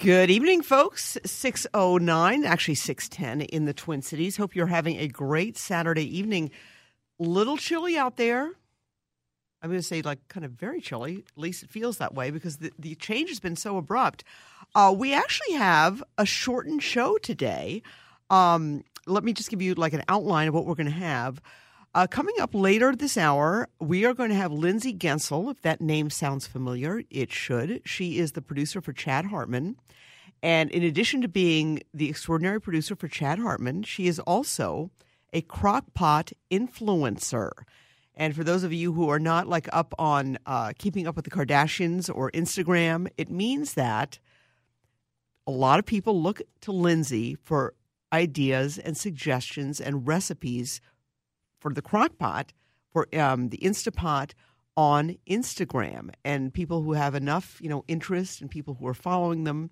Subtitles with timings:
[0.00, 1.18] Good evening, folks.
[1.26, 4.38] 609, actually 610 in the Twin Cities.
[4.38, 6.52] Hope you're having a great Saturday evening.
[7.18, 8.44] Little chilly out there.
[9.60, 11.18] I'm going to say, like, kind of very chilly.
[11.18, 14.24] At least it feels that way because the, the change has been so abrupt.
[14.74, 17.82] Uh, we actually have a shortened show today.
[18.30, 21.42] Um, let me just give you, like, an outline of what we're going to have.
[21.92, 25.50] Uh, coming up later this hour, we are going to have Lindsay Guentzel.
[25.50, 27.82] If that name sounds familiar, it should.
[27.84, 29.76] She is the producer for Chad Hartman.
[30.40, 34.90] And in addition to being the extraordinary producer for Chad Hartman, she is also
[35.32, 37.50] a crockpot influencer.
[38.14, 41.24] And for those of you who are not like up on uh, keeping up with
[41.24, 44.20] the Kardashians or Instagram, it means that
[45.44, 47.74] a lot of people look to Lindsay for
[48.12, 50.80] ideas and suggestions and recipes
[51.60, 52.48] for the crockpot,
[52.92, 54.32] for um, the Instapot
[54.76, 56.10] on Instagram.
[56.24, 59.70] And people who have enough, you know, interest and people who are following them,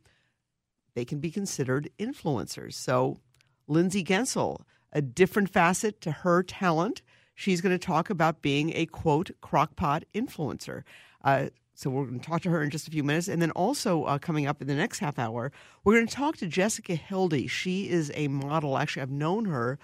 [0.94, 2.74] they can be considered influencers.
[2.74, 3.18] So
[3.66, 4.60] Lindsay Guentzel,
[4.92, 7.02] a different facet to her talent–
[7.38, 10.82] She's going to talk about being a quote crockpot influencer.
[11.22, 13.52] Uh, so we're going to talk to her in just a few minutes, and then
[13.52, 15.52] also uh, coming up in the next half hour,
[15.84, 17.46] we're going to talk to Jessica Hildy.
[17.46, 18.76] She is a model.
[18.76, 19.78] Actually, I've known her.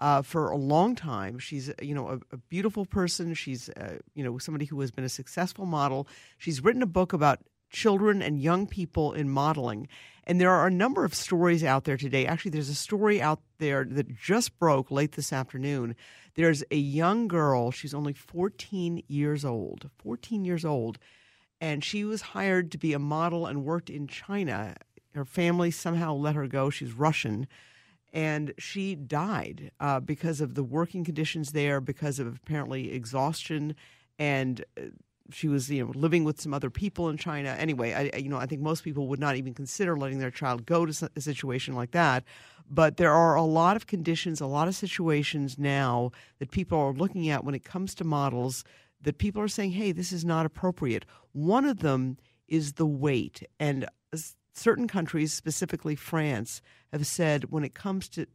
[0.00, 1.38] Uh, for a long time.
[1.38, 3.34] She's you know a, a beautiful person.
[3.34, 6.08] She's uh, you know somebody who has been a successful model.
[6.38, 9.88] She's written a book about children and young people in modeling.
[10.24, 12.26] And there are a number of stories out there today.
[12.26, 15.96] Actually, there's a story out there that just broke late this afternoon
[16.34, 20.98] there's a young girl, she's only 14 years old, 14 years old,
[21.60, 24.76] and she was hired to be a model and worked in China.
[25.14, 26.70] Her family somehow let her go.
[26.70, 27.46] She's Russian.
[28.12, 33.76] And she died uh, because of the working conditions there, because of apparently exhaustion,
[34.18, 34.86] and uh,
[35.32, 37.50] she was you know living with some other people in China.
[37.50, 40.66] Anyway, I you know I think most people would not even consider letting their child
[40.66, 42.24] go to a situation like that.
[42.68, 46.92] But there are a lot of conditions, a lot of situations now that people are
[46.92, 48.64] looking at when it comes to models
[49.02, 51.04] that people are saying, hey, this is not appropriate.
[51.32, 53.42] One of them is the weight.
[53.58, 53.86] And
[54.52, 56.62] certain countries, specifically France,
[56.92, 58.26] have said when it comes to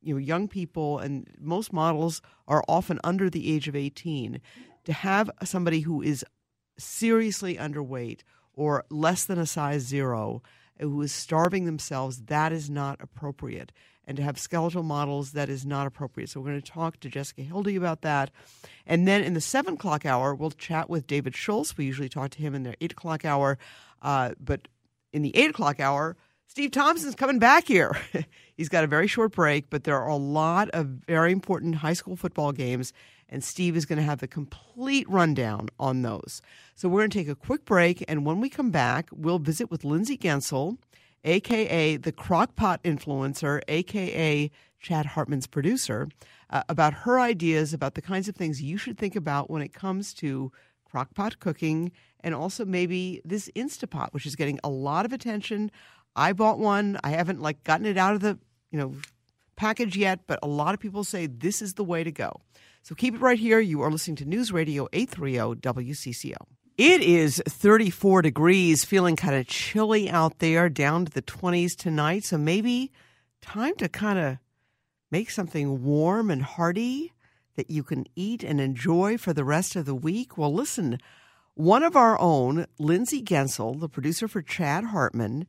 [0.00, 4.40] you know young people and most models are often under the age of 18
[4.84, 6.24] to have somebody who is
[6.78, 8.20] seriously underweight
[8.52, 10.42] or less than a size 0
[10.80, 13.72] who is starving themselves, that is not appropriate.
[14.06, 16.28] And to have skeletal models, that is not appropriate.
[16.28, 18.30] So we're going to talk to Jessica Hildy about that.
[18.86, 21.76] And then in the seven o'clock hour, we'll chat with David Schultz.
[21.76, 23.56] We usually talk to him in the eight o'clock hour.
[24.02, 24.68] Uh, but
[25.14, 26.16] in the eight o'clock hour,
[26.46, 27.96] Steve Thompson's coming back here.
[28.56, 31.94] He's got a very short break, but there are a lot of very important high
[31.94, 32.92] school football games
[33.28, 36.42] and Steve is going to have the complete rundown on those.
[36.74, 39.70] So we're going to take a quick break, and when we come back, we'll visit
[39.70, 40.78] with Lindsay Guentzel,
[41.24, 46.08] aka the Crockpot influencer, aka Chad Hartman's producer,
[46.50, 49.72] uh, about her ideas about the kinds of things you should think about when it
[49.72, 50.52] comes to
[50.92, 51.90] crockpot cooking
[52.24, 55.70] and also maybe this Instapot, which is getting a lot of attention.
[56.16, 56.98] I bought one.
[57.04, 58.38] I haven't like gotten it out of the,
[58.72, 58.94] you know,
[59.56, 62.40] package yet, but a lot of people say this is the way to go.
[62.82, 63.60] So keep it right here.
[63.60, 66.36] You are listening to News Radio 830 WCCO.
[66.76, 72.24] It is 34 degrees, feeling kind of chilly out there, down to the 20s tonight.
[72.24, 72.90] So maybe
[73.42, 74.38] time to kind of
[75.10, 77.12] make something warm and hearty
[77.56, 80.36] that you can eat and enjoy for the rest of the week.
[80.36, 80.98] Well, listen,
[81.54, 85.46] one of our own, Lindsay Guentzel, the producer for Chad Hartman,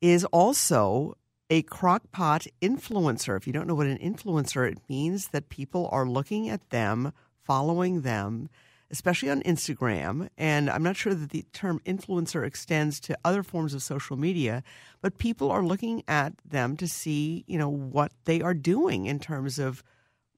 [0.00, 1.16] is also
[1.48, 3.36] a crockpot influencer.
[3.36, 7.12] If you don't know what an influencer, it means that people are looking at them,
[7.44, 8.48] following them,
[8.90, 10.28] especially on Instagram.
[10.36, 14.62] And I'm not sure that the term influencer extends to other forms of social media,
[15.00, 19.20] but people are looking at them to see, you know, what they are doing in
[19.20, 19.82] terms of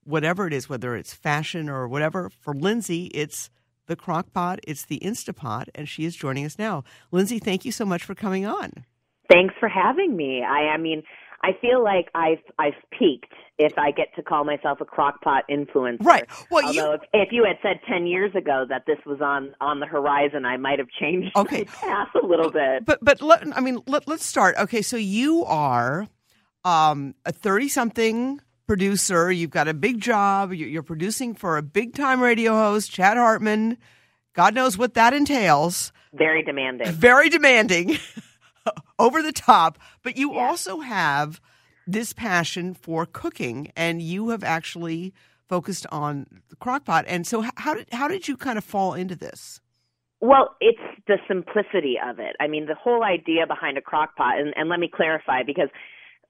[0.04, 2.30] whatever it is, whether it's fashion or whatever.
[2.30, 3.50] For Lindsay, it's
[3.86, 6.84] the crockpot, it's the Instapot, and she is joining us now.
[7.10, 8.72] Lindsay, thank you so much for coming on.
[9.30, 10.42] Thanks for having me.
[10.42, 11.02] I, I mean,
[11.42, 16.04] I feel like I've I've peaked if I get to call myself a crockpot influencer.
[16.04, 16.24] Right.
[16.50, 19.54] Well, Although you if, if you had said ten years ago that this was on
[19.60, 21.58] on the horizon, I might have changed Okay.
[21.58, 22.84] my path a little bit.
[22.84, 24.56] But but let, I mean let, let's start.
[24.56, 26.08] Okay, so you are
[26.64, 29.30] um, a thirty-something producer.
[29.30, 30.52] You've got a big job.
[30.52, 33.78] You- You're producing for a big-time radio host, Chad Hartman.
[34.34, 35.92] God knows what that entails.
[36.12, 36.88] Very demanding.
[36.92, 37.98] Very demanding,
[38.98, 39.78] over the top.
[40.02, 40.40] But you Yeah.
[40.48, 41.40] also have
[41.86, 45.12] this passion for cooking, and you have actually
[45.48, 47.04] focused on the crock pot.
[47.06, 49.60] And so, how did how did you kind of fall into this?
[50.20, 52.34] Well, it's the simplicity of it.
[52.40, 55.68] I mean, the whole idea behind a crock pot, and, and let me clarify because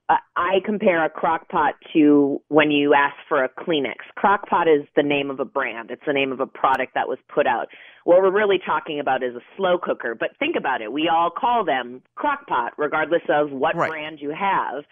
[0.09, 3.97] I compare a crock pot to when you ask for a Kleenex.
[4.15, 7.09] Crock pot is the name of a brand, it's the name of a product that
[7.09, 7.67] was put out.
[8.05, 10.15] What we're really talking about is a slow cooker.
[10.15, 13.91] But think about it we all call them crock pot, regardless of what Right.
[13.91, 14.85] brand you have.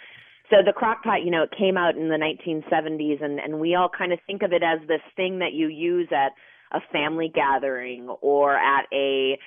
[0.50, 3.74] So the crock pot, you know, it came out in the 1970s, and, and we
[3.74, 6.32] all kind of think of it as this thing that you use at
[6.72, 9.38] a family gathering or at a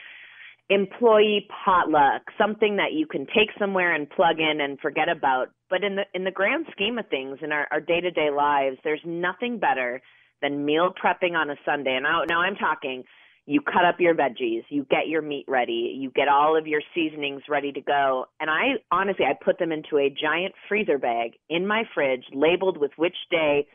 [0.69, 5.47] employee potluck, something that you can take somewhere and plug in and forget about.
[5.69, 9.01] But in the in the grand scheme of things, in our, our day-to-day lives, there's
[9.05, 10.01] nothing better
[10.41, 11.95] than meal prepping on a Sunday.
[11.95, 13.03] And now, now I'm talking
[13.47, 16.81] you cut up your veggies, you get your meat ready, you get all of your
[16.93, 18.25] seasonings ready to go.
[18.41, 22.77] And I honestly, I put them into a giant freezer bag in my fridge, labeled
[22.77, 23.65] with which day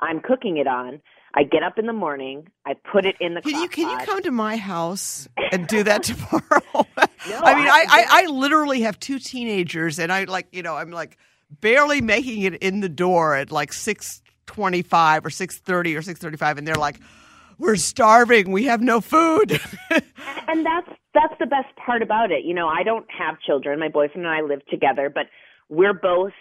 [0.00, 1.02] I'm cooking it on.
[1.38, 4.04] I get up in the morning, I put it in the Can you can you
[4.04, 6.42] come to my house and do that tomorrow?
[6.74, 6.84] No,
[7.44, 10.74] I mean, I, I- I, I literally have two teenagers, and I like you know
[10.76, 11.16] I'm like
[11.60, 16.02] barely making it in the door at like six twenty five or six thirty or
[16.02, 16.98] six thirty five, and they're like,
[17.56, 18.50] "We're starving.
[18.50, 19.52] We have no food."
[19.90, 22.44] and that's that's the best part about it.
[22.44, 23.78] You know, I don't have children.
[23.78, 25.26] My boyfriend and I live together, but
[25.68, 26.32] we're both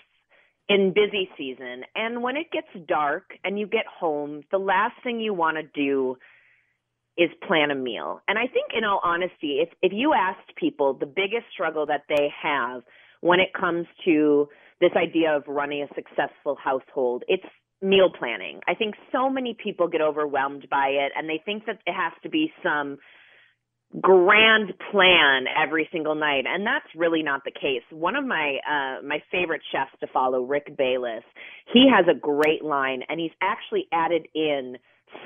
[0.69, 1.83] in busy season.
[1.95, 5.63] And when it gets dark and you get home, the last thing you want to
[5.63, 6.17] do
[7.17, 8.21] is plan a meal.
[8.27, 12.03] And I think in all honesty, if if you asked people the biggest struggle that
[12.09, 12.83] they have
[13.21, 14.47] when it comes to
[14.79, 17.43] this idea of running a successful household, it's
[17.81, 18.59] meal planning.
[18.67, 22.13] I think so many people get overwhelmed by it and they think that it has
[22.23, 22.97] to be some
[24.01, 27.83] grand plan every single night and that's really not the case.
[27.89, 31.23] One of my uh my favorite chefs to follow rick bayless
[31.73, 34.77] he has a great line and he's actually added in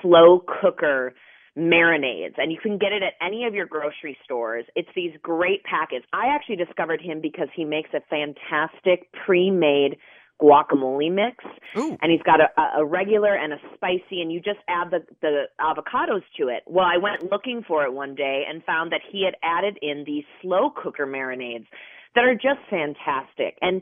[0.02, 1.14] slow cooker
[1.58, 4.66] marinades and you can get it at any of your grocery stores.
[4.76, 6.06] It's these great packets.
[6.14, 9.98] I actually discovered him because he makes a fantastic pre-made
[10.42, 11.44] guacamole mix.
[11.78, 11.98] Ooh.
[12.02, 15.44] and he's got a, a regular and a spicy and you just add the the
[15.62, 16.64] avocados to it.
[16.68, 20.04] Well i went looking for it one day and found that he had added in
[20.06, 21.68] these slow cooker marinades
[22.16, 23.58] that are just fantastic.
[23.62, 23.82] And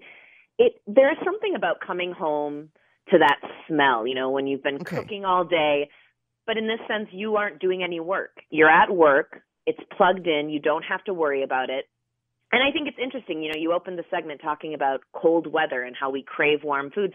[0.60, 2.70] it there's something about coming home
[3.10, 4.98] to that smell you know when you've been Okay.
[4.98, 5.90] cooking all day.
[6.46, 8.38] But in this sense you aren't doing any work.
[8.52, 9.42] You're at work.
[9.66, 10.50] It's plugged in.
[10.50, 11.86] You don't have to worry about it
[12.52, 15.84] and I think it's interesting, you know, you opened the segment talking about cold weather
[15.84, 17.14] and how we crave warm foods.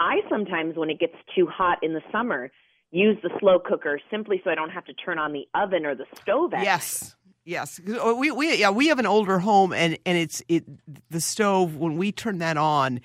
[0.00, 2.50] I sometimes, when it gets too hot in the summer,
[2.90, 5.94] use the slow cooker simply so I don't have to turn on the oven or
[5.94, 6.52] the stove.
[6.54, 7.14] At yes,
[7.44, 7.80] yes.
[7.80, 10.64] uh, We we yeah we have an older home, and and it's it
[11.10, 13.00] the stove when we turn that on,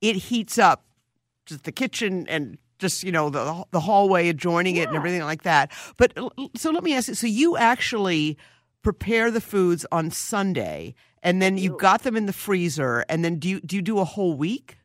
[0.00, 0.84] it heats up
[1.44, 5.42] just the kitchen and just you know the the hallway adjoining it and everything like
[5.42, 5.70] that.
[5.96, 6.16] But
[6.56, 8.38] so let me ask you: so you actually
[8.84, 13.38] prepare the foods on Sunday, and then you got them in the freezer, and then
[13.40, 14.78] do you do you do a whole week?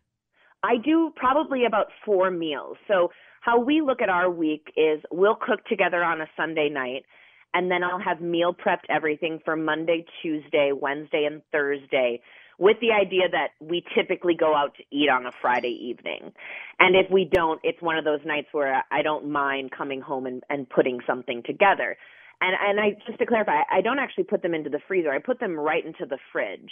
[0.64, 2.78] I do probably about four meals.
[2.88, 3.10] So
[3.42, 7.06] how we look at our week is we'll cook together on a Sunday night
[7.54, 12.22] and then I'll have meal prepped everything for Monday, Tuesday, Wednesday and Thursday
[12.60, 16.34] with the idea that we typically go out to eat on a Friday evening.
[16.78, 20.26] And if we don't, it's one of those nights where I don't mind coming home
[20.26, 21.96] and, and putting something together.
[22.42, 25.12] And and I just to clarify, I don't actually put them into the freezer.
[25.12, 26.72] I put them right into the fridge.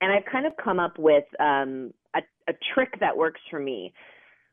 [0.00, 3.94] And I've kind of come up with um, a, a trick that works for me.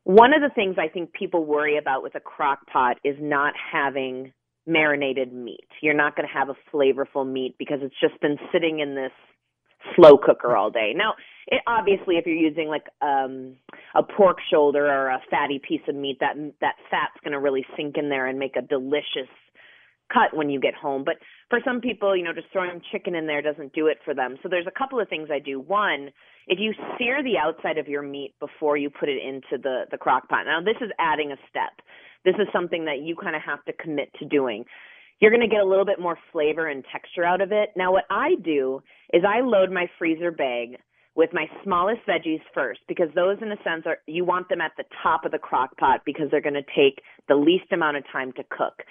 [0.05, 3.53] One of the things I think people worry about with a crock pot is not
[3.71, 4.31] having
[4.65, 5.67] marinated meat.
[5.81, 9.11] You're not going to have a flavorful meat because it's just been sitting in this
[9.95, 10.93] slow cooker all day.
[10.95, 11.13] Now,
[11.47, 13.55] it, obviously, if you're using like um,
[13.95, 17.65] a pork shoulder or a fatty piece of meat, that that fat's going to really
[17.75, 19.29] sink in there and make a delicious
[20.13, 21.03] cut when you get home.
[21.03, 21.15] But
[21.49, 24.37] for some people, you know, just throwing chicken in there doesn't do it for them.
[24.43, 25.59] So there's a couple of things I do.
[25.59, 26.09] One,
[26.47, 29.97] if you sear the outside of your meat before you put it into the the
[29.97, 30.45] crock pot.
[30.45, 31.85] Now, this is adding a step.
[32.25, 34.65] This is something that you kind of have to commit to doing.
[35.19, 37.69] You're going to get a little bit more flavor and texture out of it.
[37.75, 38.81] Now, what I do
[39.13, 40.77] is I load my freezer bag
[41.15, 44.71] with my smallest veggies first because those in a sense are you want them at
[44.77, 48.03] the top of the crock pot because they're going to take the least amount of
[48.11, 48.83] time to cook.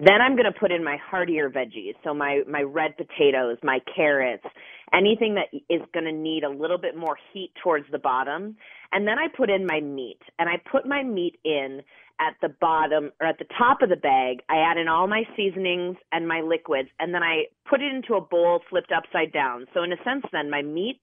[0.00, 3.78] Then I'm going to put in my heartier veggies, so my my red potatoes, my
[3.94, 4.44] carrots,
[4.92, 8.56] anything that is going to need a little bit more heat towards the bottom.
[8.92, 11.80] And then I put in my meat, and I put my meat in
[12.20, 14.38] at the bottom or at the top of the bag.
[14.48, 18.14] I add in all my seasonings and my liquids, and then I put it into
[18.14, 19.66] a bowl flipped upside down.
[19.74, 21.00] So in a sense, then my meat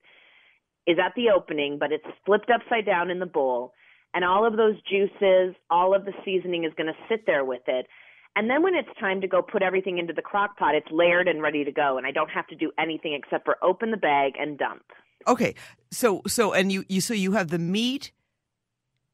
[0.87, 3.73] is at the opening, but it's flipped upside down in the bowl.
[4.13, 7.61] And all of those juices, all of the seasoning is going to sit there with
[7.67, 7.87] it.
[8.35, 11.27] And then when it's time to go put everything into the crock pot, it's layered
[11.27, 11.97] and ready to go.
[11.97, 14.83] And I don't have to do anything except for open the bag and dump.
[15.27, 15.55] Okay.
[15.91, 18.11] So, so, and you, you, so you have the meat,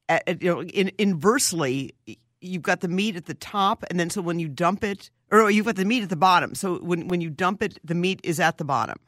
[0.08, 1.96] at, you know, in, inversely,
[2.42, 3.84] you've got the meat at the top.
[3.90, 6.16] And then so when you dump it, or oh, you've got the meat at the
[6.16, 6.54] bottom.
[6.54, 9.00] So when, when you dump it, the meat is at the bottom.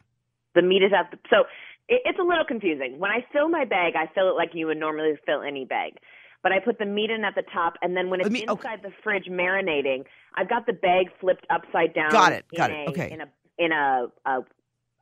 [0.56, 1.44] The meat is at the, so
[1.88, 2.98] it, it's a little confusing.
[2.98, 5.94] When I fill my bag, I fill it like you would normally fill any bag
[6.44, 8.56] but I put the meat in at the top, and then when it's me, inside
[8.56, 8.76] okay.
[8.84, 10.06] the fridge marinating,
[10.36, 12.12] I've got the bag flipped upside down.
[12.12, 12.46] Got it.
[12.56, 12.88] Got it.
[12.88, 13.12] A, okay.
[13.12, 13.26] In a
[13.58, 14.40] in a, a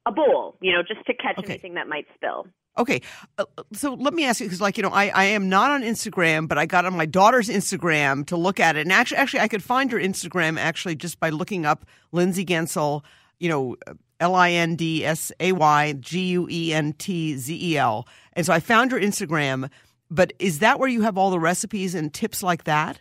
[0.08, 1.54] a bowl, you know, just to catch okay.
[1.54, 2.48] anything that might spill.
[2.78, 3.02] Okay,
[3.40, 5.82] uh, so let me ask you because, like, you know, I, I am not on
[5.82, 9.40] Instagram, but I got on my daughter's Instagram to look at it, and actually, actually,
[9.40, 13.04] I could find her Instagram actually just by looking up Lindsay Guentzel,
[13.40, 13.78] you know,
[14.20, 18.08] L I N D S A Y G U E N T Z E L,
[18.34, 19.70] and so I found her Instagram.
[20.10, 23.00] But is that where you have all the recipes and tips like that?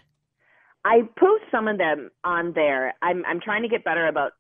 [0.84, 2.94] I post some of them on there.
[3.02, 4.32] I'm I'm trying to get better about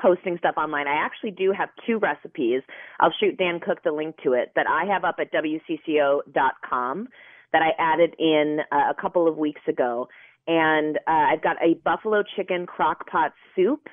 [0.00, 0.86] posting stuff online.
[0.86, 2.62] I actually do have two recipes.
[3.00, 7.08] I'll shoot Dan Cook the link to it that I have up at wcco.com
[7.52, 10.08] that I added in uh, a couple of weeks ago.
[10.46, 13.88] And uh, I've got a buffalo chicken crock pot soup,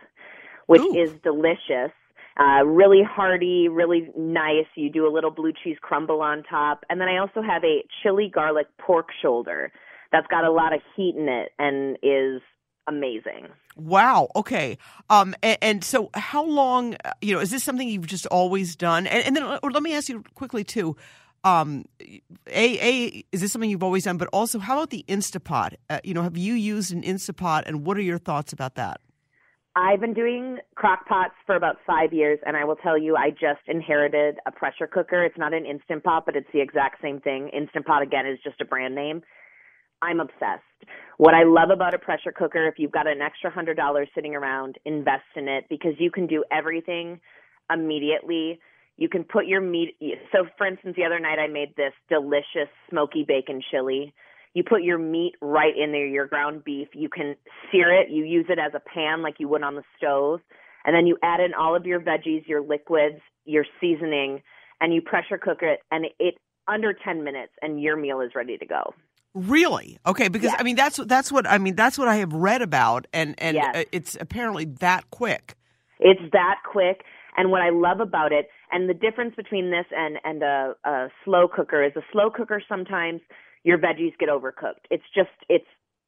[0.66, 0.96] which Ooh.
[0.96, 1.92] is delicious.
[2.40, 4.66] Uh, really hearty, really nice.
[4.76, 6.86] You do a little blue cheese crumble on top.
[6.90, 9.72] And then I also have a chili garlic pork shoulder
[10.12, 12.42] that's got a lot of heat in it and is
[12.88, 13.48] amazing.
[13.76, 14.30] Wow.
[14.36, 14.78] Okay.
[15.10, 18.76] Um, and, and, so how long, uh, you know, is this something you've just always
[18.76, 19.08] done?
[19.08, 20.96] And, and then or let me ask you quickly too.
[21.44, 24.18] Um, a, a, is this something you've always done?
[24.18, 25.76] But also, how about the Instapot?
[25.90, 29.02] Uh, you know, have you used an Instapot and what are your thoughts about that?
[29.76, 33.30] I've been doing crock pots for about five years, and I will tell you, I
[33.30, 35.24] just inherited a pressure cooker.
[35.24, 37.50] It's not an Instant Pot, but it's the exact same thing.
[37.50, 39.22] Instant Pot, again, is just a brand name.
[40.02, 40.64] I'm obsessed.
[41.18, 44.36] What I love about a pressure cooker, if you've got an extra hundred dollars sitting
[44.36, 47.22] around, invest in it because you can do everything
[47.72, 48.60] immediately.
[48.98, 49.96] You can put your meat.
[50.34, 54.14] So, for instance, the other night I made this delicious smoky bacon chili
[54.54, 56.90] you put your meat right in there, your ground beef.
[56.94, 57.36] You can
[57.72, 58.10] sear it.
[58.10, 60.42] You use it as a pan like you would on the stove.
[60.86, 64.42] And then you add in all of your veggies, your liquids, your seasoning,
[64.82, 65.80] and you pressure cook it.
[65.92, 66.36] And it
[66.68, 68.94] under 10 minutes, and your meal is ready to go.
[69.34, 69.98] Really?
[70.06, 70.58] Okay, because yes.
[70.60, 73.56] I mean that's that's what I mean that's what I have read about, and and
[73.56, 73.76] yes.
[73.76, 75.56] Uh, it's apparently that quick.
[76.00, 77.04] It's that quick,
[77.38, 81.08] and what I love about it, and the difference between this and and a, a
[81.24, 83.22] slow cooker is a slow cooker sometimes
[83.64, 84.86] your veggies get overcooked.
[84.90, 85.66] It's just it's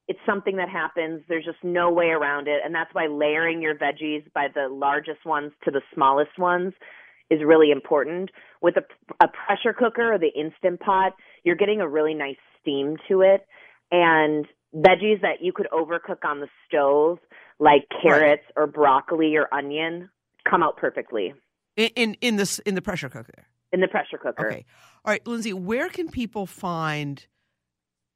[0.07, 1.21] it's something that happens.
[1.29, 5.25] There's just no way around it, and that's why layering your veggies by the largest
[5.25, 6.73] ones to the smallest ones
[7.29, 8.29] is really important.
[8.61, 8.83] With a,
[9.23, 13.45] a pressure cooker or the instant pot, you're getting a really nice steam to it,
[13.91, 14.45] and
[14.75, 17.19] veggies that you could overcook on the stove,
[17.59, 18.61] like carrots right.
[18.61, 20.09] or broccoli or onion,
[20.49, 21.33] come out perfectly.
[21.77, 23.45] In, in in this in the pressure cooker.
[23.71, 24.47] In the pressure cooker.
[24.47, 24.65] Okay.
[25.05, 27.25] All right, Lindsay, where can people find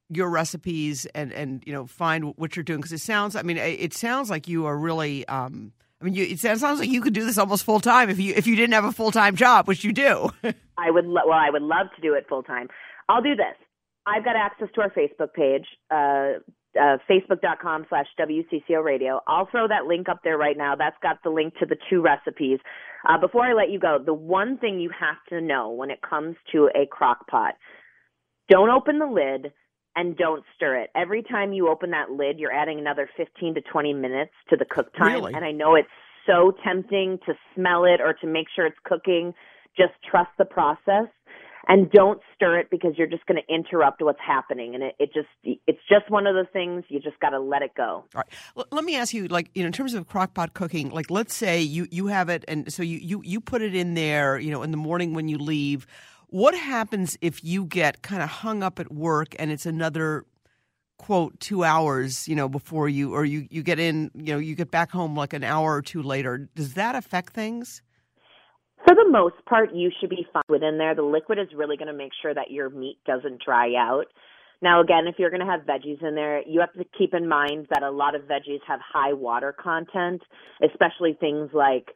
[0.09, 3.57] your recipes and and you know find what you're doing because it sounds I mean
[3.57, 7.13] it sounds like you are really um I mean you, it sounds like you could
[7.13, 9.67] do this almost full time if you if you didn't have a full time job
[9.67, 10.29] which you do.
[10.77, 12.69] I would lo- well I would love to do it full time.
[13.09, 13.55] I'll do this.
[14.05, 16.39] I've got access to our Facebook page, uh,
[16.79, 19.19] uh, facebook.com slash WCCO radio.
[19.27, 20.75] I'll throw that link up there right now.
[20.75, 22.59] That's got the link to the two recipes.
[23.07, 25.99] Uh, before I let you go, the one thing you have to know when it
[26.01, 27.55] comes to a crock pot,
[28.49, 29.51] don't open the lid
[29.97, 30.91] and don't stir it.
[30.95, 34.63] Every time you open that lid, you're adding another 15 to 20 minutes to the
[34.63, 35.13] cook time.
[35.13, 35.33] Really?
[35.33, 35.89] And I know it's
[36.25, 39.33] so tempting to smell it or to make sure it's cooking.
[39.75, 41.07] Just trust the process
[41.67, 45.09] and don't stir it because you're just going to interrupt what's happening and it, it
[45.13, 48.07] just it's just one of those things you just got to let it go all
[48.15, 50.89] right well, let me ask you like you know in terms of crock pot cooking
[50.89, 53.95] like let's say you you have it and so you you you put it in
[53.95, 55.85] there you know in the morning when you leave
[56.29, 60.25] what happens if you get kind of hung up at work and it's another
[60.97, 64.55] quote two hours, you know, before you or you you get in, you know, you
[64.55, 66.49] get back home like an hour or two later?
[66.55, 67.81] Does that affect things?
[68.85, 70.95] For the most part, you should be fine within there.
[70.95, 74.05] The liquid is really going to make sure that your meat doesn't dry out.
[74.61, 77.27] Now, again, if you're going to have veggies in there, you have to keep in
[77.27, 80.21] mind that a lot of veggies have high water content,
[80.63, 81.89] especially things like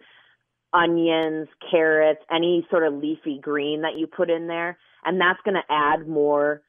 [0.74, 5.56] onions, carrots, any sort of leafy green that you put in there, and that's going
[5.56, 6.62] to add more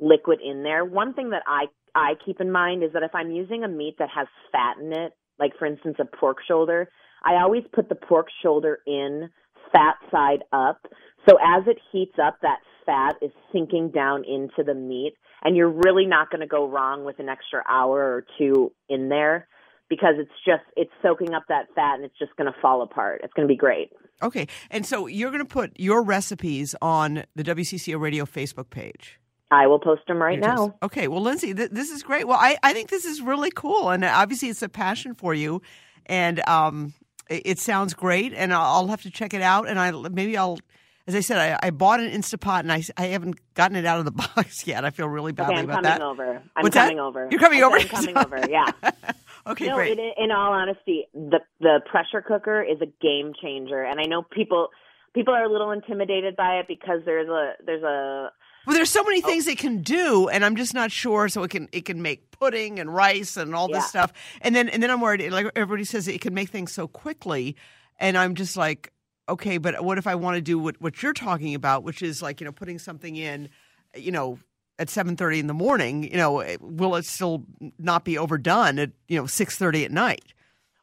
[0.00, 0.84] liquid in there.
[0.84, 3.96] One thing that I I keep in mind is that if I'm using a meat
[3.98, 6.88] that has fat in it, like for instance a pork shoulder,
[7.24, 9.30] I always put the pork shoulder in
[9.72, 10.86] fat side up.
[11.28, 15.72] So as it heats up, that fat is sinking down into the meat, and you're
[15.84, 19.48] really not going to go wrong with an extra hour or two in there
[19.88, 23.20] because it's just it's soaking up that fat and it's just going to fall apart.
[23.24, 23.90] It's going to be great.
[24.22, 29.18] Okay, and so you're going to put your recipes on the WCCO Radio Facebook page.
[29.50, 30.74] I will post them right now.
[30.82, 32.26] Okay, well, Lindsay, th- this is great.
[32.26, 35.62] Well, I, I think this is really cool, and obviously it's a passion for you,
[36.06, 36.94] and um,
[37.28, 38.32] it, it sounds great.
[38.32, 40.58] And I'll, I'll have to check it out, and I maybe I'll
[41.06, 43.98] as I said, I, I, bought an Instapot and I, I haven't gotten it out
[43.98, 44.84] of the box yet.
[44.84, 46.00] I feel really badly okay, about that.
[46.00, 46.42] I'm coming over.
[46.56, 47.02] I'm What's coming that?
[47.02, 47.28] over.
[47.30, 47.76] You're coming I over.
[47.76, 48.40] I'm coming over.
[48.48, 48.70] Yeah.
[49.46, 49.98] okay, no, great.
[49.98, 54.22] In, in all honesty, the the pressure cooker is a game changer, and I know
[54.22, 54.68] people
[55.14, 58.30] people are a little intimidated by it because there's a there's a
[58.66, 59.26] well, there's so many oh.
[59.26, 61.28] things it can do, and I'm just not sure.
[61.28, 63.86] So it can it can make pudding and rice and all this Yeah.
[63.86, 65.30] stuff, and then and then I'm worried.
[65.30, 67.56] Like everybody says, it can make things so quickly,
[67.98, 68.92] and I'm just like,
[69.28, 72.22] okay, but what if I want to do what what you're talking about, which is
[72.22, 73.48] like you know putting something in,
[73.96, 74.38] you know.
[74.76, 77.44] At seven thirty in the morning, you know, eh, will it still
[77.78, 80.24] not be overdone at you know six thirty at night?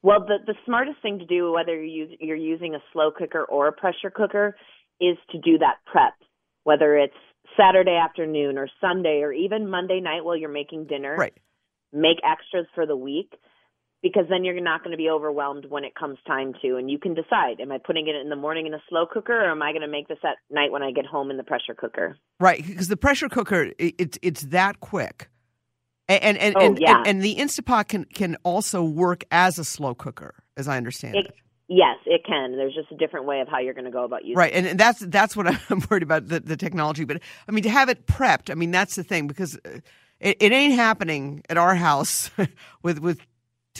[0.01, 3.43] Well, the the smartest thing to do, whether you're, use, you're using a slow cooker
[3.43, 4.55] or a pressure cooker,
[5.01, 6.13] is to do that prep.
[6.63, 7.13] Whether it's
[7.57, 11.33] Saturday afternoon or Sunday or even Monday night while you're making dinner, Right.
[11.91, 13.33] make extras for the week
[14.01, 16.98] because then you're not going to be overwhelmed when it comes time to, and you
[16.98, 19.62] can decide: am I putting it in the morning in a slow cooker, or am
[19.62, 22.17] I going to make this at night when I get home in the pressure cooker?
[22.39, 25.29] Right, because the pressure cooker it's it's that quick,
[26.08, 26.98] and and and, Oh, and, yeah.
[26.98, 31.15] and, and the Instapot can can also work as a slow cooker, as I understand
[31.15, 31.25] it.
[31.27, 31.34] It,
[31.67, 32.58] yes, it can.
[32.58, 34.38] There's just a different way of how you're going to go about using.
[34.38, 37.03] Right, and, and that's that's what I'm worried about the, the technology.
[37.03, 39.79] But I mean, to have it prepped, I mean, that's the thing because uh,
[40.19, 42.32] it, it ain't happening at our house
[42.84, 43.19] with with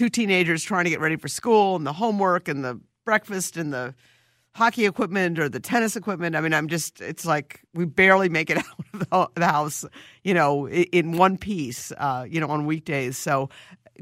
[0.02, 3.72] two teenagers trying to get ready for school and the homework and the breakfast and
[3.72, 3.94] the
[4.56, 6.36] hockey equipment or the tennis equipment.
[6.36, 8.58] I mean, I'm just it's like we barely make it
[9.12, 9.86] out of the, house,
[10.24, 13.16] you know, in one piece, uh, you know, on weekdays.
[13.16, 13.52] So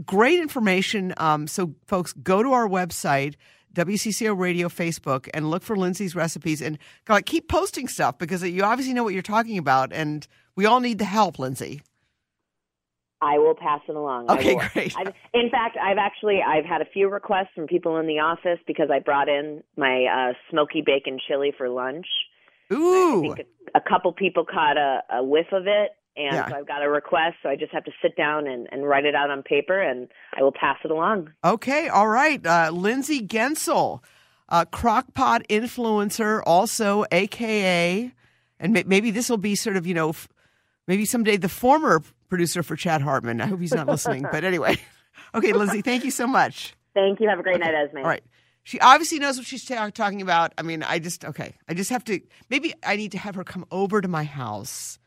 [0.06, 1.14] great information.
[1.18, 3.36] Um, so folks, go to our website.
[3.76, 6.80] WCCO Radio Facebook and look for Lindsay's recipes and
[7.26, 10.98] keep posting stuff because you obviously know what you're talking about and we all need
[10.98, 11.82] the help, Lindsay.
[13.22, 14.30] I will pass it along.
[14.32, 14.96] Okay, great.
[14.98, 18.60] I've, in fact, I've actually I've had a few requests from people in the office
[18.66, 22.08] because I brought in my uh, smoky bacon chili for lunch.
[22.72, 23.22] I Ooh.
[23.22, 23.40] think
[23.74, 26.48] a, a couple people caught a, a whiff of it, and Yeah.
[26.50, 27.36] so I've got a request.
[27.44, 30.08] So I just have to sit down and, and write it out on paper, and
[30.38, 31.32] I will pass it along.
[31.44, 32.46] Okay, all right.
[32.46, 34.02] Uh, Lindsay Guentzel,
[34.50, 38.14] uh, crockpot influencer, also AKA,
[38.60, 40.30] and may- maybe this will be sort of, you know, f-
[40.88, 43.42] maybe someday the former producer for Chad Hartman.
[43.42, 44.26] I hope he's not listening.
[44.32, 44.78] But anyway,
[45.36, 46.76] okay, Lindsay, thank you so much.
[46.94, 47.28] Thank you.
[47.28, 47.98] Have a great night, Esme.
[47.98, 48.24] All right.
[48.64, 50.54] She obviously knows what she's ta- talking about.
[50.58, 51.56] I mean, I just, okay.
[51.68, 55.00] I just have to, maybe I need to have her come over to my house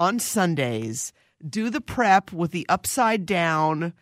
[0.00, 1.12] on Sundays,
[1.48, 3.92] do the prep with the upside down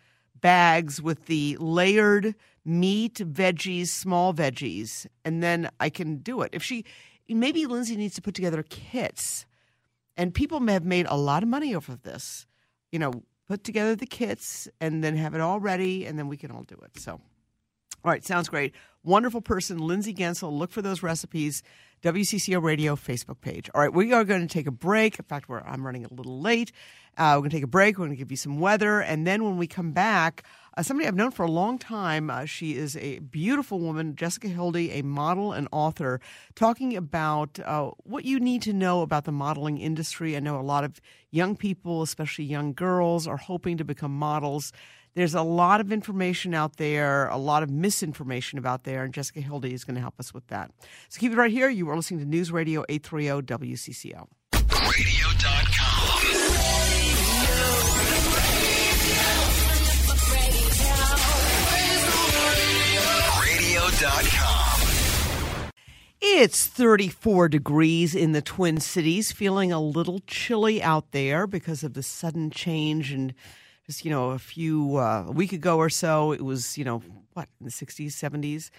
[0.40, 6.50] bags with the layered meat, veggies, small veggies, and then I can do it.
[6.52, 6.84] If she,
[7.28, 9.46] maybe Lindsay needs to put together kits,
[10.16, 12.46] and people have made a lot of money off of this.
[12.90, 16.36] You know, put together the kits and then have it all ready, and then we
[16.36, 16.98] can all do it.
[17.00, 17.20] So.
[18.04, 18.74] All right, sounds great.
[19.04, 20.52] Wonderful person, Lindsay Guentzel.
[20.52, 21.62] Look for those recipes.
[22.02, 23.70] WCCO Radio Facebook page.
[23.72, 25.20] All right, we are going to take a break.
[25.20, 26.72] In fact, I'm running a little late.
[27.16, 27.96] Uh, we're going to take a break.
[27.96, 29.00] We're going to give you some weather.
[29.00, 30.42] And then when we come back,
[30.76, 34.48] uh, somebody I've known for a long time, uh, she is a beautiful woman, Jessica
[34.48, 36.20] Hildy, a model and author,
[36.54, 40.36] talking about uh, what you need to know about the modeling industry.
[40.36, 44.72] I know a lot of young people, especially young girls, are hoping to become models.
[45.14, 49.42] There's a lot of information out there, a lot of misinformation about there, and Jessica
[49.42, 50.70] Hildy is going to help us with that.
[51.10, 51.68] So keep it right here.
[51.68, 54.26] You are listening to News Radio 830 WCCO.
[54.54, 55.51] Radio.com.
[66.20, 71.94] It's 34 degrees in the Twin Cities, feeling a little chilly out there because of
[71.94, 73.12] the sudden change.
[73.12, 73.32] And
[73.86, 77.00] just, you know, a few, uh, a week ago or so, it was, you know,
[77.34, 78.70] what, in the 60s, 70s.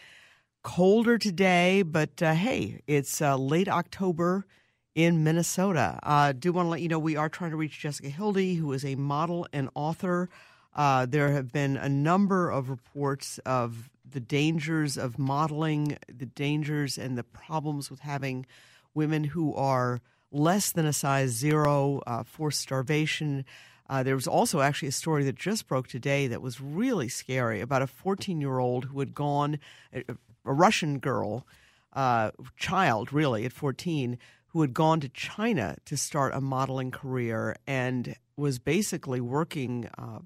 [0.62, 4.46] colder today, but uh, hey, it's uh, late October
[4.94, 6.00] in Minnesota.
[6.04, 8.56] I uh, do want to let you know we are trying to reach Jessica Hildy,
[8.56, 10.30] who is a model and author.
[10.76, 16.98] Uh, there have been a number of reports of the dangers of modeling, the dangers
[16.98, 18.46] and the problems with having
[18.94, 23.46] women who are less than a size zero, uh, forced starvation.
[23.90, 27.62] Uh, there was also actually a story that just broke today that was really scary
[27.62, 29.60] about a 14 year old who had gone,
[29.94, 30.04] a,
[30.46, 31.46] a Russian girl,
[31.94, 37.56] uh, child really at 14, who had gone to China to start a modeling career
[37.68, 40.20] and was basically working uh,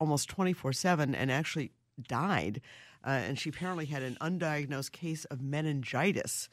[0.00, 1.70] almost 24 7 and actually
[2.00, 2.60] died.
[3.04, 6.48] Uh, and she apparently had an undiagnosed case of meningitis.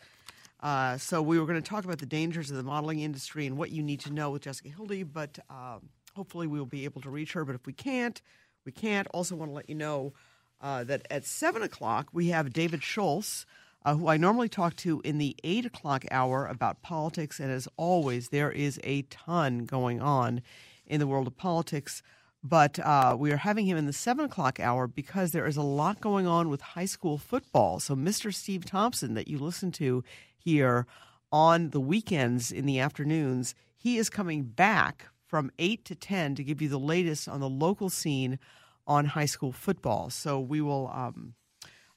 [0.61, 3.57] Uh, so we were going to talk about the dangers of the modeling industry and
[3.57, 7.01] what you need to know with Jessica Hildy, but um, hopefully we will be able
[7.01, 7.45] to reach her.
[7.45, 8.21] But if we can't,
[8.65, 9.07] we can't.
[9.13, 10.13] Also want to let you know
[10.61, 13.45] uh, that at 7 o'clock we have David Schultz,
[13.83, 17.39] uh, who I normally talk to in the 8 o'clock hour about politics.
[17.39, 20.41] And as always, there is a ton going on
[20.85, 22.03] in the world of politics.
[22.43, 25.61] But uh, we are having him in the 7 o'clock hour because there is a
[25.61, 27.79] lot going on with high school football.
[27.79, 28.33] So, Mr.
[28.33, 30.03] Steve Thompson, that you listen to
[30.35, 30.87] here
[31.31, 36.43] on the weekends in the afternoons, he is coming back from 8 to 10 to
[36.43, 38.39] give you the latest on the local scene
[38.87, 40.09] on high school football.
[40.09, 40.89] So, we will.
[40.93, 41.35] Um,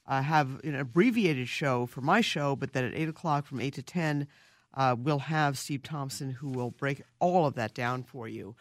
[0.07, 3.73] uh, have an abbreviated show for my show, but then at 8 o'clock from 8
[3.75, 4.27] to 10,
[4.75, 8.55] uh, we'll have Steve Thompson who will break all of that down for you.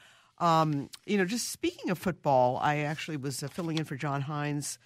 [0.43, 4.19] Um, you know, just speaking of football, I actually was uh, filling in for John
[4.19, 4.77] Hines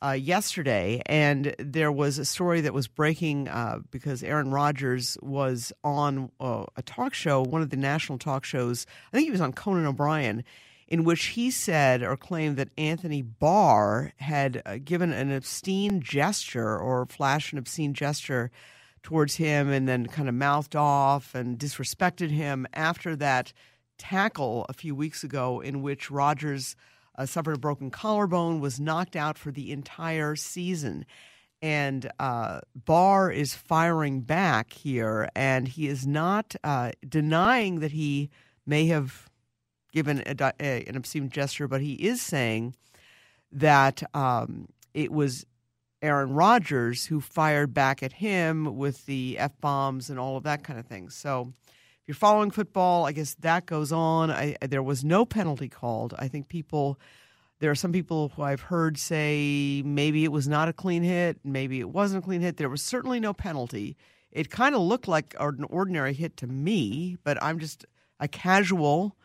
[0.00, 5.72] uh, yesterday, and there was a story that was breaking uh, because Aaron Rodgers was
[5.82, 8.86] on uh, a talk show, one of the national talk shows.
[9.12, 10.44] I think he was on Conan O'Brien,
[10.86, 16.78] in which he said or claimed that Anthony Barr had uh, given an obscene gesture
[16.78, 18.52] or flashed an obscene gesture
[19.02, 23.52] towards him and then kind of mouthed off and disrespected him after that
[24.00, 26.74] tackle a few weeks ago in which Rodgers
[27.16, 31.04] uh, suffered a broken collarbone, was knocked out for the entire season.
[31.62, 38.30] And uh, Barr is firing back here, and he is not uh, denying that he
[38.64, 39.28] may have
[39.92, 42.74] given a, a, an obscene gesture, but he is saying
[43.52, 45.44] that um, it was
[46.00, 50.64] Aaron Rodgers who fired back at him with the f bombs and all of that
[50.64, 51.10] kind of thing.
[51.10, 51.52] So
[52.06, 54.30] you're following football, I guess that goes on.
[54.30, 56.14] I, there was no penalty called.
[56.18, 56.98] I think people,
[57.60, 61.38] there are some people who I've heard say maybe it was not a clean hit,
[61.44, 62.56] maybe it wasn't a clean hit.
[62.56, 63.96] There was certainly no penalty.
[64.32, 67.84] It kind of looked like an ordinary hit to me, but I'm just
[68.18, 69.16] a casual,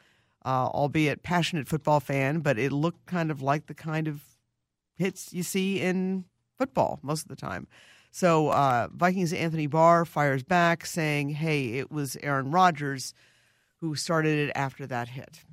[0.44, 4.22] uh, albeit passionate football fan, but it looked kind of like the kind of
[4.96, 6.26] hits you see in
[6.58, 7.68] football most of the time.
[8.16, 13.14] So uh, Vikings Anthony Barr fires back saying, hey, it was Aaron Rodgers
[13.82, 15.44] who started it after that hit.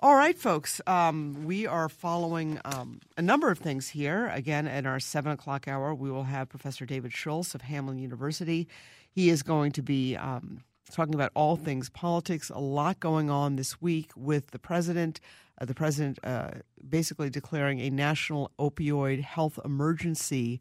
[0.00, 4.28] All right, folks, um, we are following um, a number of things here.
[4.28, 8.66] Again, at our 7 o'clock hour, we will have Professor David Schultz of Hamline University.
[9.10, 13.56] He is going to be um, talking about all things politics, a lot going on
[13.56, 15.20] this week with the president.
[15.60, 16.52] Uh, the president uh,
[16.88, 20.58] basically declaring a national opioid health emergency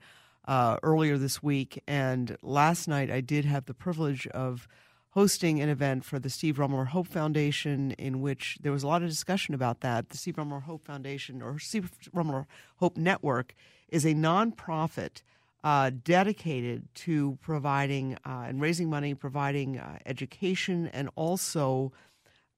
[0.48, 1.84] uh, earlier this week.
[1.88, 4.68] And last night, I did have the privilege of
[5.12, 9.02] hosting an event for the Steve Rummler Hope Foundation, in which there was a lot
[9.02, 10.10] of discussion about that.
[10.10, 13.54] The Steve Rummler Hope Foundation, or Steve Rummler Hope Network,
[13.90, 15.22] is a nonprofit
[15.64, 21.92] uh, dedicated to providing uh, and raising money, providing uh, education, and also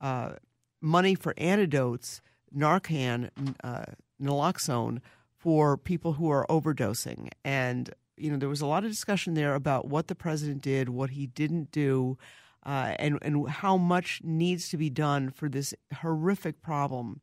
[0.02, 0.34] uh,
[0.82, 2.22] money for antidotes,
[2.56, 3.30] Narcan,
[3.64, 3.86] uh,
[4.22, 5.00] naloxone
[5.40, 7.30] for people who are overdosing.
[7.44, 10.90] And, you know, there was a lot of discussion there about what the president did,
[10.90, 12.18] what he didn't do,
[12.66, 17.22] uh, and, and how much needs to be done for this horrific problem.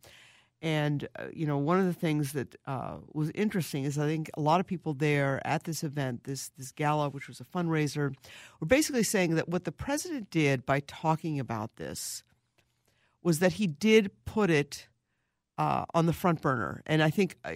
[0.63, 4.31] And, uh, you know, one of the things that uh, was interesting is I think
[4.35, 8.15] a lot of people there at this event, this, this gala, which was a fundraiser,
[8.59, 12.23] were basically saying that what the president did by talking about this
[13.23, 14.89] was that he did put it
[15.59, 16.83] uh, on the front burner.
[16.87, 17.53] And I think uh,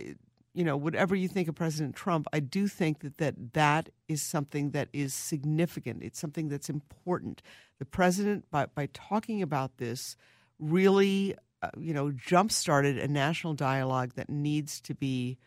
[0.60, 4.22] you know, whatever you think of President Trump, I do think that that, that is
[4.22, 6.02] something that is significant.
[6.02, 7.40] It's something that's important.
[7.78, 10.18] The president, by, by talking about this,
[10.58, 15.38] really, uh, you know, jump started a national dialogue that needs to be,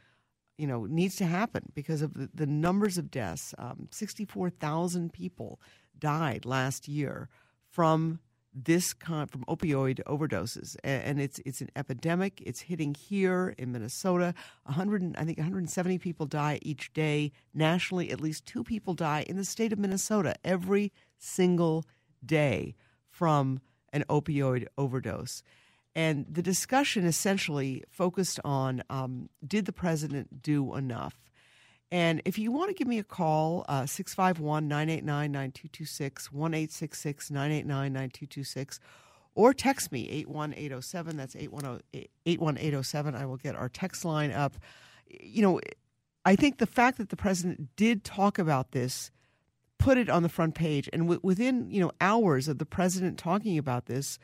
[0.58, 3.54] you know, needs to happen because of the, the numbers of deaths.
[3.60, 5.62] Um, 64,000 people
[5.99, 7.30] died last year
[7.69, 8.17] from
[8.54, 12.42] this kind from opioid overdoses, and it's it's an epidemic.
[12.46, 14.34] It's hitting here in Minnesota.
[14.63, 18.12] 100, I think 170 people die each day nationally.
[18.12, 21.86] At least two people die in the state of Minnesota every single
[22.26, 22.76] day
[23.10, 23.60] from
[23.92, 25.44] an opioid overdose.
[25.96, 31.20] And the discussion essentially focused on um, did the president do enough?
[31.94, 37.94] And if you want to give me a call, uh, 651 989 9226, 1 989
[37.94, 38.80] 9226,
[39.36, 41.18] or text me 81807.
[41.18, 43.16] That's 81807.
[43.16, 44.56] I will get our text line up.
[45.08, 45.62] You know,
[46.26, 49.12] I think the fact that the president did talk about this
[49.78, 50.90] put it on the front page.
[50.92, 54.18] And w- within, you know, hours of the president talking about this,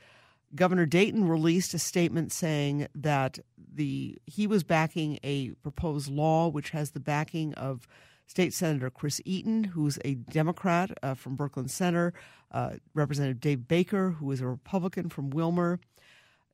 [0.56, 6.72] Governor Dayton released a statement saying that the he was backing a proposed law which
[6.72, 7.88] has the backing of
[8.26, 12.14] State Senator Chris Eaton, who's a Democrat uh, from Brooklyn Center,
[12.52, 15.80] uh, Representative Dave Baker, who is a Republican from Willmar.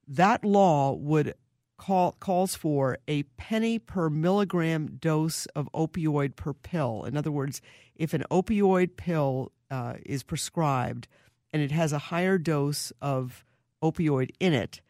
[0.08, 1.34] That law would
[1.78, 7.04] call calls for a penny per milligram dose of opioid per pill.
[7.04, 7.62] In other words,
[7.96, 11.08] if an opioid pill uh, is prescribed
[11.52, 13.44] and it has a higher dose of
[13.84, 14.82] opioid in it,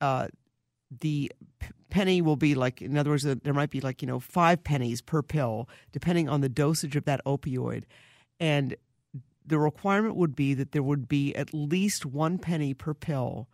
[0.00, 0.28] uh,
[1.00, 4.20] the p- penny will be like, in other words, there might be like, you know,
[4.20, 7.84] five pennies per pill, depending on the dosage of that opioid.
[8.38, 8.76] And
[9.44, 13.48] the requirement would be that there would be at least one penny per pill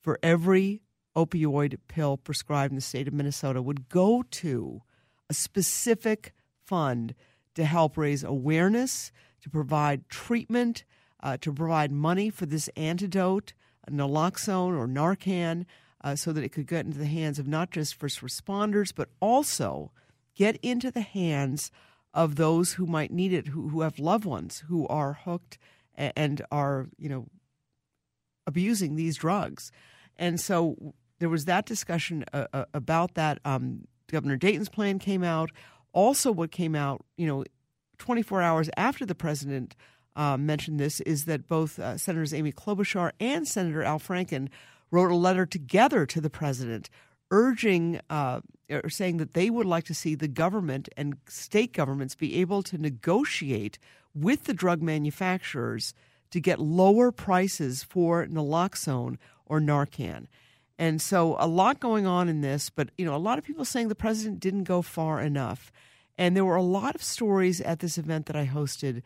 [0.00, 0.82] for every
[1.16, 4.82] opioid pill prescribed in the state of Minnesota would go to
[5.28, 6.32] a specific
[6.64, 7.14] fund
[7.54, 9.10] to help raise awareness,
[9.42, 10.84] to provide treatment,
[11.22, 13.52] uh, to provide money for this antidote
[13.90, 15.64] naloxone or Narcan
[16.02, 19.08] uh, so that it could get into the hands of not just first responders, but
[19.20, 19.90] also
[20.34, 21.70] get into the hands
[22.14, 25.58] of those who might need it, who, who have loved ones who are hooked
[25.94, 27.26] and are, you know,
[28.46, 29.72] abusing these drugs.
[30.16, 33.40] And so there was that discussion uh, uh about that.
[33.44, 35.50] Um, Governor Dayton's plan came out.
[35.92, 37.44] Also, what came out, you know,
[37.98, 39.74] 24 hours after the president
[40.18, 44.48] uh, mentioned this is that both uh, Senators Amy Klobuchar and Senator Al Franken
[44.90, 46.90] wrote a letter together to the president
[47.30, 52.14] urging uh, or saying that they would like to see the government and state governments
[52.14, 53.78] be able to negotiate
[54.14, 55.94] with the drug manufacturers
[56.30, 60.26] to get lower prices for naloxone or Narcan.
[60.78, 63.64] And so a lot going on in this, but you know, a lot of people
[63.64, 65.70] saying the president didn't go far enough.
[66.16, 69.02] And there were a lot of stories at this event that I hosted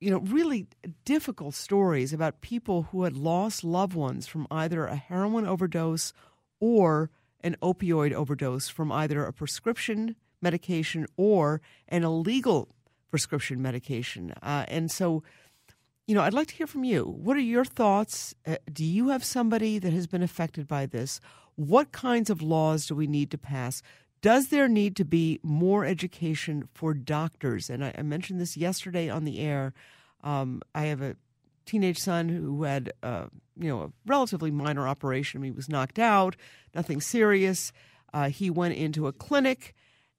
[0.00, 0.66] you know, really
[1.04, 6.12] difficult stories about people who had lost loved ones from either a heroin overdose
[6.58, 7.10] or
[7.42, 12.68] an opioid overdose from either a prescription medication or an illegal
[13.10, 14.32] prescription medication.
[14.42, 15.22] Uh, and so,
[16.06, 17.04] you know, I'd like to hear from you.
[17.04, 18.34] What are your thoughts?
[18.46, 21.20] Uh, do you have somebody that has been affected by this?
[21.56, 23.82] What kinds of laws do we need to pass?
[24.22, 27.70] Does there need to be more education for doctors?
[27.70, 29.72] And I, I mentioned this yesterday on the air.
[30.22, 31.16] Um, I have a
[31.64, 33.26] teenage son who had, uh,
[33.58, 35.42] you know, a relatively minor operation.
[35.42, 36.36] He was knocked out,
[36.74, 37.72] nothing serious.
[38.12, 39.74] Uh, he went into a clinic,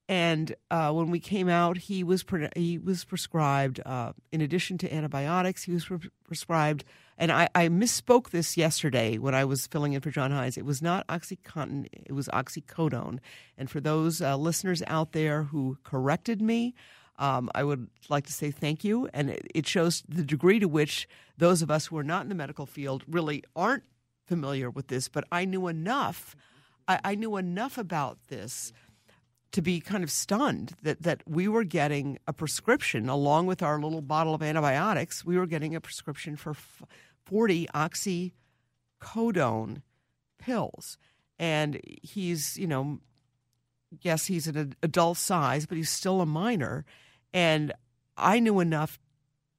[0.08, 4.78] and uh, when we came out, he was pre- he was prescribed, uh, in addition
[4.78, 6.84] to antibiotics, he was pre- prescribed
[7.18, 10.56] and I, I, misspoke this yesterday when I was filling in for John Hines.
[10.56, 13.18] It was not OxyContin, it was oxycodone.
[13.56, 16.74] And for those uh, listeners out there who corrected me,
[17.18, 19.08] um, I would like to say thank you.
[19.12, 22.34] And it, shows the degree to which those of us who are not in the
[22.34, 23.84] medical field really aren't
[24.26, 25.08] familiar with this.
[25.08, 26.34] But I knew enough.
[26.88, 28.72] I, I knew enough about this
[29.52, 33.78] to be kind of stunned that, that we were getting a prescription along with our
[33.78, 35.24] little bottle of antibiotics.
[35.24, 36.54] We were getting a prescription for
[37.26, 39.82] 40 oxycodone
[40.38, 40.98] pills.
[41.38, 43.00] And he's, you know,
[44.00, 46.84] yes, he's an adult size, but he's still a minor.
[47.34, 47.72] And
[48.16, 48.98] I knew enough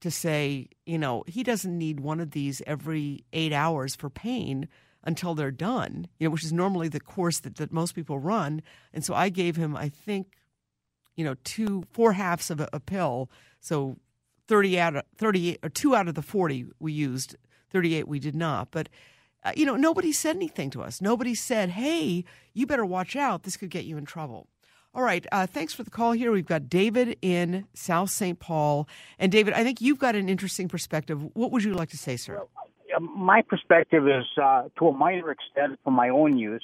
[0.01, 4.67] to say, you know, he doesn't need one of these every eight hours for pain
[5.03, 8.61] until they're done, you know, which is normally the course that, that most people run.
[8.93, 10.37] And so I gave him, I think,
[11.15, 13.29] you know, two, four halves of a, a pill.
[13.59, 13.97] So
[14.47, 17.35] 30 out of 38 or two out of the 40 we used,
[17.71, 18.69] 38 we did not.
[18.71, 18.89] But,
[19.43, 21.01] uh, you know, nobody said anything to us.
[21.01, 23.43] Nobody said, hey, you better watch out.
[23.43, 24.47] This could get you in trouble.
[24.95, 25.25] All right.
[25.31, 26.31] Uh, thanks for the call here.
[26.31, 28.39] We've got David in South St.
[28.39, 28.87] Paul.
[29.17, 31.19] And David, I think you've got an interesting perspective.
[31.33, 32.35] What would you like to say, sir?
[32.35, 32.62] Well,
[32.99, 36.63] my perspective is uh, to a minor extent from my own use,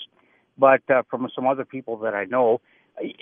[0.57, 2.61] but uh, from some other people that I know,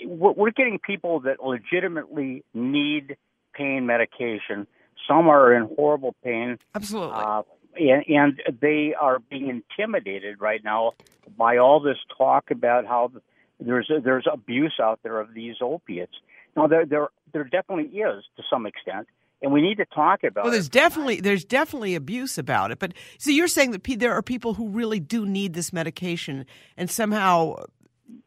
[0.04, 3.16] we're getting people that legitimately need
[3.54, 4.66] pain medication.
[5.06, 6.58] Some are in horrible pain.
[6.74, 7.16] Absolutely.
[7.16, 7.42] Uh,
[7.76, 10.92] and, and they are being intimidated right now
[11.36, 13.12] by all this talk about how
[13.60, 16.14] there's a, there's abuse out there of these opiates.
[16.56, 19.06] Now there there there definitely is to some extent,
[19.42, 20.44] and we need to talk about.
[20.44, 20.72] Well, there's it.
[20.72, 24.54] definitely there's definitely abuse about it, but so you're saying that pe- there are people
[24.54, 26.46] who really do need this medication,
[26.76, 27.56] and somehow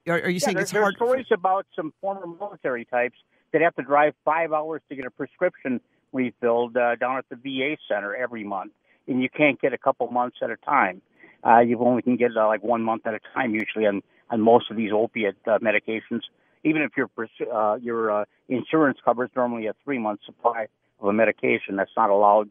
[0.07, 0.95] are, are you Yeah, saying there, it's there hard?
[0.95, 3.17] are stories about some former military types
[3.53, 5.81] that have to drive five hours to get a prescription
[6.13, 8.71] refilled uh, down at the VA center every month,
[9.07, 11.01] and you can't get a couple months at a time.
[11.45, 14.39] Uh, you only can get uh, like one month at a time usually on on
[14.41, 16.21] most of these opiate uh, medications.
[16.63, 17.09] Even if your
[17.53, 20.67] uh, your uh, insurance covers normally a three month supply
[21.01, 22.49] of a medication, that's not allowed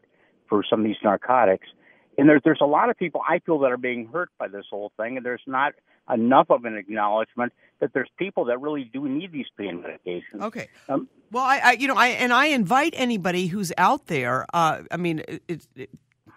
[0.49, 1.67] for some of these narcotics.
[2.17, 4.65] And there's there's a lot of people I feel that are being hurt by this
[4.69, 5.73] whole thing, and there's not
[6.11, 10.41] enough of an acknowledgement that there's people that really do need these pain medications.
[10.41, 10.67] Okay.
[10.89, 14.45] Um, Well, I, I, you know, I and I invite anybody who's out there.
[14.53, 15.89] Uh, I mean, it, it,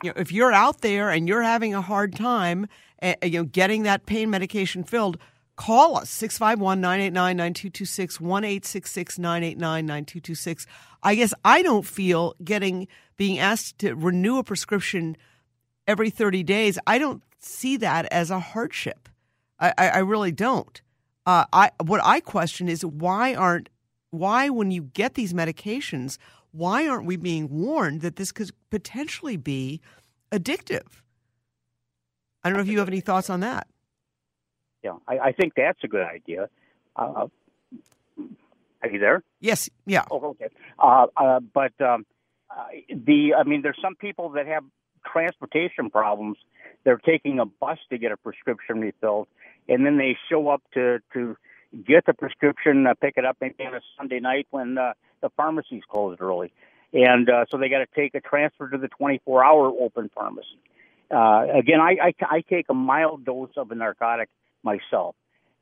[0.03, 2.69] you know, if you're out there and you're having a hard time,
[3.03, 5.19] uh, you know, getting that pain medication filled,
[5.57, 10.67] call us 651-989-9226 1-866-989-9226.
[11.03, 15.17] I guess I don't feel getting being asked to renew a prescription
[15.87, 16.79] every 30 days.
[16.87, 19.09] I don't see that as a hardship.
[19.61, 20.81] I, I, I really don't.
[21.27, 23.69] Uh, I what I question is why aren't
[24.11, 26.19] why when you get these medications,
[26.53, 29.81] why aren't we being warned that this could potentially be
[30.31, 31.03] addictive?
[32.43, 33.67] I don't know if you have any thoughts on that.
[34.85, 36.51] Yeah, I, I think that's a good idea.
[36.95, 37.29] Uh,
[38.83, 39.23] are you there?
[39.41, 40.05] Yes, yeah.
[40.11, 40.49] Oh, okay.
[40.79, 42.05] Uh, uh, but um,
[42.51, 44.63] uh, the, I mean, there's some people that have
[45.11, 46.37] transportation problems.
[46.85, 49.27] They're taking a bus to get a prescription refilled,
[49.71, 51.37] and then they show up to to
[51.87, 54.93] get the prescription, uh, pick it up maybe on a Sunday night when uh,
[55.23, 56.53] the pharmacy's closed early,
[56.93, 60.59] and uh, so they got to take a transfer to the 24-hour open pharmacy.
[61.11, 64.29] Uh, again, I, I I take a mild dose of a narcotic
[64.65, 65.15] myself,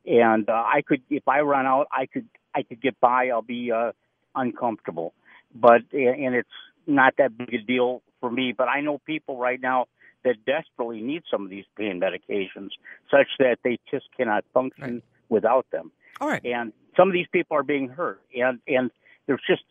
[0.05, 3.29] and uh, I could, if I run out, I could I could get by.
[3.29, 3.91] I'll be uh,
[4.35, 5.13] uncomfortable,
[5.53, 6.49] but and it's
[6.87, 8.53] not that big a deal for me.
[8.57, 9.85] But I know people right now
[10.23, 12.69] that desperately need some of these pain medications,
[13.11, 15.03] such that they just cannot function Right.
[15.29, 15.91] without them.
[16.21, 16.43] All right.
[16.45, 18.91] And some of these people are being hurt, and and
[19.27, 19.63] there's just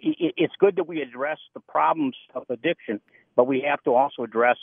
[0.00, 3.00] it's good that we address the problems of addiction,
[3.34, 4.56] but we have to also address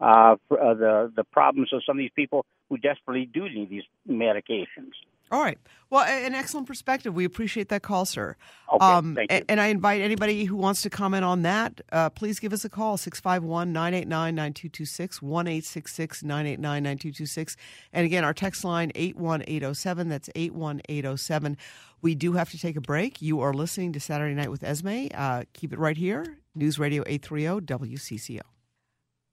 [0.00, 3.82] uh, uh, the the problems of some of these people who desperately do need these
[4.08, 4.92] medications.
[5.32, 5.58] All right.
[5.90, 7.14] Well, an excellent perspective.
[7.14, 8.36] We appreciate that call, sir.
[8.72, 9.44] Okay, thank you.
[9.48, 12.68] And I invite anybody who wants to comment on that, uh, please give us a
[12.68, 17.56] call, 651 989 9226, 1 989 9226.
[17.92, 20.08] And again, our text line, 81807.
[20.08, 21.56] That's 81807.
[22.02, 23.20] We do have to take a break.
[23.22, 25.08] You are listening to Saturday Night with Esme.
[25.14, 26.38] Uh, keep it right here.
[26.54, 28.40] News Radio 830 WCCO.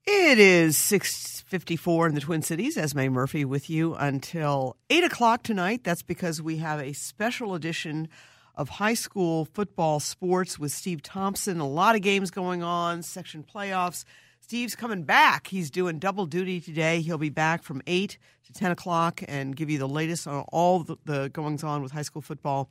[0.10, 2.78] It is 654 in the Twin Cities.
[2.78, 5.84] Esme Murphy with you until 8 o'clock tonight.
[5.84, 8.08] That's because we have a special edition
[8.56, 11.60] of high school football sports with Steve Thompson.
[11.60, 14.06] A lot of games going on, section playoffs.
[14.40, 15.48] Steve's coming back.
[15.48, 17.02] He's doing double duty today.
[17.02, 20.84] He'll be back from 8 to 10 o'clock and give you the latest on all
[20.84, 22.70] the, the goings on with high school football.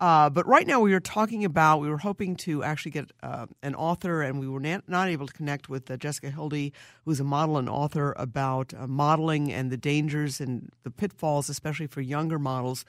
[0.00, 3.46] Uh, but right now, we were talking about, we were hoping to actually get uh,
[3.62, 6.72] an author, and we were not, not able to connect with uh, Jessica Hildy,
[7.04, 11.86] who's a model and author about uh, modeling and the dangers and the pitfalls, especially
[11.86, 12.84] for younger models,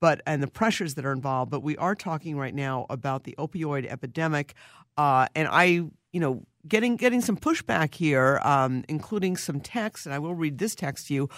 [0.00, 1.50] but and the pressures that are involved.
[1.50, 4.54] But we are talking right now about the opioid epidemic,
[4.96, 10.14] uh, and I, you know, getting getting some pushback here, um, including some text, and
[10.14, 11.28] I will read this text to you.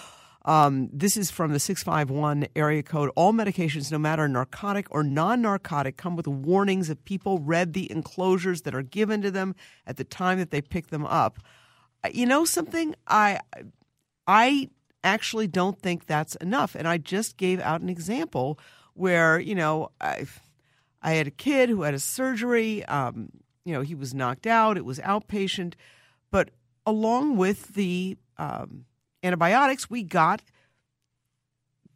[0.44, 3.11] Um, this is from the 651 area code.
[3.14, 7.90] All medications, no matter narcotic or non narcotic, come with warnings if people read the
[7.92, 9.55] enclosures that are given to them
[9.87, 11.38] at the time that they pick them up.
[12.03, 12.94] Uh, You know something?
[13.07, 13.40] I,
[14.26, 14.70] I
[15.05, 16.74] actually don't think that's enough.
[16.74, 18.59] And I just gave out an example
[18.94, 20.26] where, you know, I,
[21.03, 22.85] I had a kid who had a surgery.
[22.87, 23.31] Um,
[23.64, 25.74] you know, he was knocked out, it was outpatient.
[26.31, 26.50] But
[26.87, 28.87] along with the um,
[29.22, 30.42] antibiotics, we got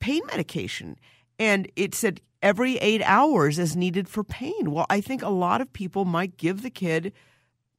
[0.01, 0.99] pain medication.
[1.39, 4.71] And it said every eight hours is needed for pain.
[4.71, 7.13] Well, I think a lot of people might give the kid,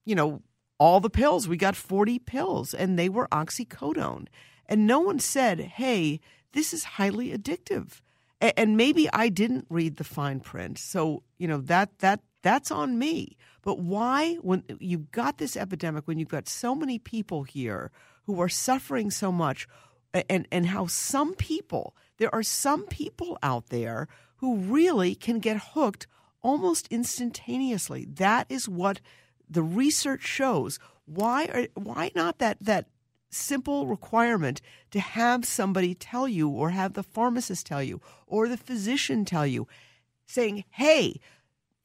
[0.06, 0.42] you know,
[0.80, 1.48] all the pills.
[1.48, 4.28] We got 40 pills, and they were oxycodone.
[4.66, 6.20] And no one said, hey,
[6.54, 8.02] this is highly addictive.
[8.42, 10.78] And maybe I didn't read the fine print.
[10.78, 13.38] So, you know, that, that, that's on me.
[13.62, 17.92] But why, when you've got this epidemic, when you've got so many people here
[18.26, 19.68] who are suffering so much,
[20.14, 24.08] and, and how some people, there are some people out there
[24.38, 26.08] who really can get hooked
[26.42, 28.06] almost instantaneously.
[28.06, 29.02] That is what
[29.50, 30.80] the research shows.
[31.06, 32.88] Why are why not that that
[33.30, 34.62] simple requirement
[34.92, 39.46] to have somebody tell you or have the pharmacist tell you or the physician tell
[39.46, 39.68] you
[40.26, 41.20] saying, "Hey,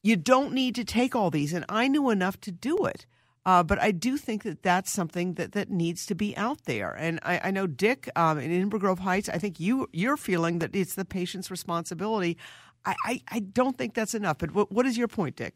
[0.03, 3.07] you don't need to take all these." And I knew enough to do it.
[3.47, 6.93] Uh, but I do think that that's something that, that needs to be out there.
[6.93, 9.29] And I, I know Dick um, in Inver Grove Heights.
[9.29, 12.37] I think you you're feeling that it's the patient's responsibility.
[12.85, 14.39] I, I, I don't think that's enough.
[14.39, 15.55] But what, what is your point, Dick?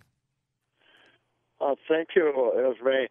[1.61, 3.07] Uh, thank you, Esme.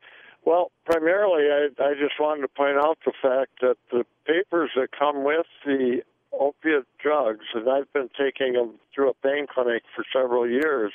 [0.46, 4.90] Well, primarily, I, I just wanted to point out the fact that the papers that
[4.98, 6.02] come with the
[6.34, 10.92] opiate drugs, and I've been taking them through a pain clinic for several years,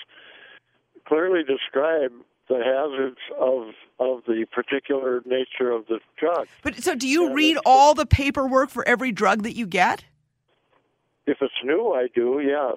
[1.09, 2.13] clearly describe
[2.49, 6.47] the hazards of of the particular nature of the drug.
[6.63, 10.05] But so, do you and read all the paperwork for every drug that you get?
[11.27, 12.41] If it's new, I do.
[12.41, 12.77] Yes.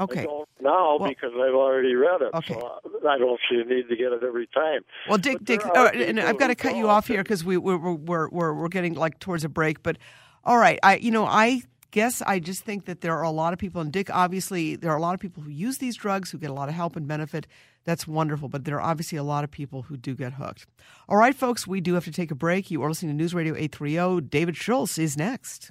[0.00, 0.20] Okay.
[0.20, 2.30] I don't now well, because I've already read it.
[2.34, 2.54] Okay.
[2.54, 4.82] So I don't see a need to get it every time.
[5.08, 7.76] Well, Dick, Dick, uh, and I've got to cut you off here because we we're,
[7.76, 9.82] we're we're we're getting like towards a break.
[9.82, 9.98] But
[10.44, 13.52] all right, I you know I guess I just think that there are a lot
[13.52, 16.30] of people, and Dick, obviously, there are a lot of people who use these drugs
[16.30, 17.46] who get a lot of help and benefit.
[17.84, 20.66] That's wonderful, but there are obviously a lot of people who do get hooked.
[21.08, 22.70] All right, folks, we do have to take a break.
[22.70, 24.28] You are listening to News Radio 830.
[24.28, 25.70] David Schultz is next.